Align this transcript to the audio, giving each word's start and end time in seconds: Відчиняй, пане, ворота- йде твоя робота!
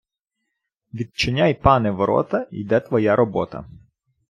Відчиняй, 0.93 1.53
пане, 1.53 1.91
ворота- 1.91 2.47
йде 2.51 2.79
твоя 2.79 3.15
робота! 3.15 3.65